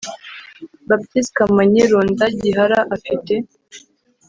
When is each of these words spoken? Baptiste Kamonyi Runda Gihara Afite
Baptiste 0.89 1.31
Kamonyi 1.37 1.81
Runda 1.91 2.25
Gihara 2.41 2.79
Afite 2.95 3.33